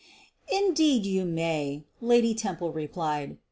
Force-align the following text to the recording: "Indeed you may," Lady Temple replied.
"Indeed 0.51 1.05
you 1.05 1.25
may," 1.25 1.83
Lady 2.01 2.33
Temple 2.33 2.71
replied. 2.71 3.37